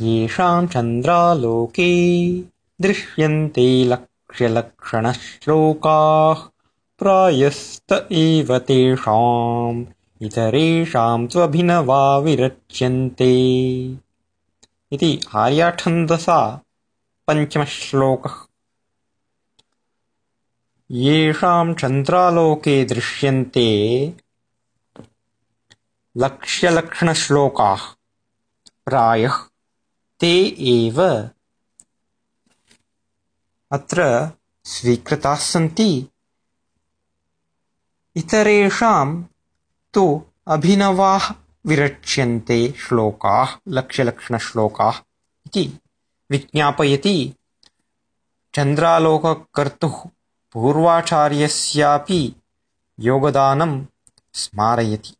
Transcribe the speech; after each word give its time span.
येषां 0.00 0.66
चन्द्रालोके 0.66 2.42
दृश्यन्ते 2.80 3.84
लक्ष्यलक्षणश्लोकाः। 3.84 6.48
प्रायस्त 6.98 8.08
एव 8.12 8.58
तेषाम् 8.58 9.84
इतरेषां 10.22 11.26
त्वभिनवा 11.26 12.18
विरच्यन्ते। 12.18 13.32
इति 14.92 15.20
आर्याठन्दसा 15.36 16.60
पञ्चमश्लोकः। 17.26 18.34
येषां 20.90 21.74
चन्द्रालोके 21.74 22.84
दृश्यन्ते 22.84 24.12
लक्ष्यलक्षणश्लोकाः। 26.16 27.80
प्रायः। 28.86 29.34
ते 30.20 30.32
एव 30.58 31.02
अत्र 33.72 34.30
स्वीकृताः 34.64 35.36
सन्ति। 35.36 36.06
इतरेषां 38.16 39.22
तु 39.94 40.24
अभिनवाः 40.46 41.34
विरच्यन्ते 41.66 42.74
श्लोकाः 42.78 43.58
लक्ष्यलक्षणश्लोकाः 43.68 44.96
इति। 45.46 45.78
विज्ञापयति 46.30 47.34
चन्द्रालोककर्तुः 48.54 50.02
पूर्वाचार्यस्यापि 50.52 52.34
योगदानं 53.00 53.86
स्मारयति 54.32 55.14